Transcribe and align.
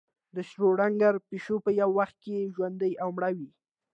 د 0.35 0.37
شروډنګر 0.49 1.13
پیشو 1.27 1.55
په 1.65 1.71
یو 1.81 1.89
وخت 1.99 2.15
کې 2.23 2.51
ژوندۍ 2.55 2.93
او 3.01 3.09
مړه 3.15 3.29
وي. 3.37 3.49